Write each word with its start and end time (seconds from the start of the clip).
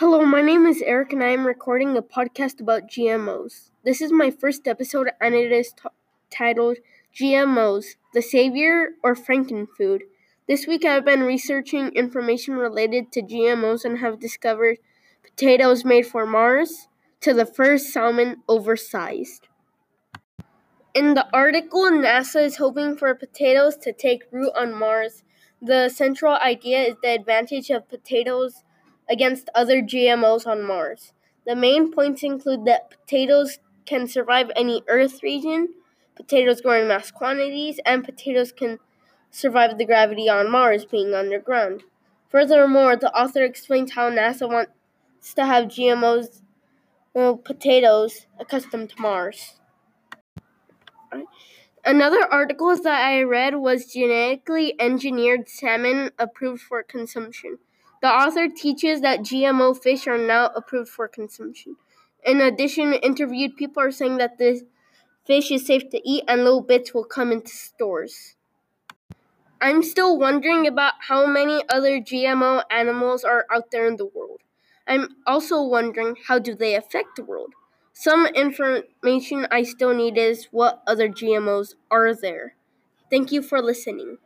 Hello, 0.00 0.24
my 0.24 0.40
name 0.40 0.64
is 0.64 0.80
Eric 0.80 1.12
and 1.12 1.24
I 1.24 1.30
am 1.30 1.44
recording 1.44 1.96
a 1.96 2.02
podcast 2.02 2.60
about 2.60 2.86
GMOs. 2.88 3.70
This 3.84 4.00
is 4.00 4.12
my 4.12 4.30
first 4.30 4.68
episode 4.68 5.08
and 5.20 5.34
it 5.34 5.50
is 5.50 5.72
t- 5.72 5.88
titled 6.30 6.76
GMOs, 7.12 7.96
the 8.14 8.22
Savior 8.22 8.90
or 9.02 9.16
Frankenfood. 9.16 10.02
This 10.46 10.68
week 10.68 10.84
I've 10.84 11.04
been 11.04 11.24
researching 11.24 11.88
information 11.96 12.54
related 12.54 13.10
to 13.10 13.22
GMOs 13.22 13.84
and 13.84 13.98
have 13.98 14.20
discovered 14.20 14.78
potatoes 15.24 15.84
made 15.84 16.06
for 16.06 16.24
Mars 16.24 16.86
to 17.22 17.34
the 17.34 17.44
first 17.44 17.92
salmon 17.92 18.44
oversized. 18.48 19.48
In 20.94 21.14
the 21.14 21.26
article, 21.32 21.90
NASA 21.90 22.44
is 22.44 22.58
hoping 22.58 22.96
for 22.96 23.12
potatoes 23.16 23.76
to 23.78 23.92
take 23.92 24.30
root 24.30 24.52
on 24.56 24.78
Mars. 24.78 25.24
The 25.60 25.88
central 25.88 26.34
idea 26.34 26.82
is 26.82 26.94
the 27.02 27.16
advantage 27.16 27.68
of 27.70 27.88
potatoes 27.88 28.62
against 29.08 29.48
other 29.54 29.82
GMOs 29.82 30.46
on 30.46 30.62
Mars. 30.62 31.12
The 31.46 31.56
main 31.56 31.92
points 31.92 32.22
include 32.22 32.64
that 32.66 32.90
potatoes 32.90 33.58
can 33.86 34.06
survive 34.06 34.50
any 34.54 34.82
Earth 34.86 35.22
region, 35.22 35.68
potatoes 36.14 36.60
grow 36.60 36.82
in 36.82 36.88
mass 36.88 37.10
quantities, 37.10 37.80
and 37.86 38.04
potatoes 38.04 38.52
can 38.52 38.78
survive 39.30 39.78
the 39.78 39.86
gravity 39.86 40.28
on 40.28 40.50
Mars, 40.50 40.84
being 40.84 41.14
underground. 41.14 41.84
Furthermore, 42.28 42.96
the 42.96 43.12
author 43.14 43.42
explains 43.42 43.92
how 43.92 44.10
NASA 44.10 44.48
wants 44.48 45.34
to 45.34 45.46
have 45.46 45.66
GMOs 45.66 46.42
well, 47.14 47.36
potatoes 47.36 48.26
accustomed 48.38 48.90
to 48.90 49.02
Mars. 49.02 49.54
Another 51.84 52.22
article 52.30 52.76
that 52.76 53.06
I 53.06 53.22
read 53.22 53.56
was 53.56 53.92
genetically 53.92 54.78
engineered 54.80 55.48
salmon 55.48 56.10
approved 56.18 56.62
for 56.62 56.82
consumption. 56.82 57.58
The 58.00 58.08
author 58.08 58.48
teaches 58.48 59.00
that 59.00 59.20
GMO 59.20 59.76
fish 59.76 60.06
are 60.06 60.18
now 60.18 60.46
approved 60.54 60.88
for 60.88 61.08
consumption. 61.08 61.76
In 62.24 62.40
addition, 62.40 62.92
interviewed 62.92 63.56
people 63.56 63.82
are 63.82 63.90
saying 63.90 64.18
that 64.18 64.38
the 64.38 64.62
fish 65.24 65.50
is 65.50 65.66
safe 65.66 65.90
to 65.90 66.08
eat 66.08 66.24
and 66.28 66.44
little 66.44 66.62
bits 66.62 66.94
will 66.94 67.04
come 67.04 67.32
into 67.32 67.50
stores. 67.50 68.36
I'm 69.60 69.82
still 69.82 70.16
wondering 70.16 70.66
about 70.66 70.94
how 71.08 71.26
many 71.26 71.64
other 71.68 72.00
GMO 72.00 72.62
animals 72.70 73.24
are 73.24 73.44
out 73.52 73.72
there 73.72 73.86
in 73.88 73.96
the 73.96 74.06
world. 74.06 74.40
I'm 74.86 75.16
also 75.26 75.60
wondering 75.62 76.16
how 76.28 76.38
do 76.38 76.54
they 76.54 76.76
affect 76.76 77.16
the 77.16 77.24
world? 77.24 77.54
Some 77.92 78.26
information 78.26 79.48
I 79.50 79.64
still 79.64 79.92
need 79.92 80.16
is 80.16 80.48
what 80.52 80.82
other 80.86 81.08
GMOs 81.08 81.74
are 81.90 82.14
there. 82.14 82.54
Thank 83.10 83.32
you 83.32 83.42
for 83.42 83.60
listening. 83.60 84.18